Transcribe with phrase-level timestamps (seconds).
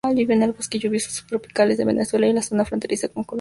[0.15, 3.29] Vive en bosques lluviosos subtropicales de Venezuela y en la zona fronteriza con Colombia.